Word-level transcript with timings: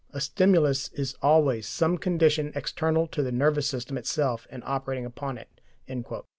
A 0.13 0.19
stimulus 0.19 0.89
is 0.93 1.13
always 1.21 1.67
some 1.67 1.99
condition 1.99 2.51
external 2.55 3.05
to 3.09 3.21
the 3.21 3.31
nervous 3.31 3.67
system 3.67 3.99
itself 3.99 4.47
and 4.49 4.63
operating 4.65 5.05
upon 5.05 5.37
it." 5.37 5.49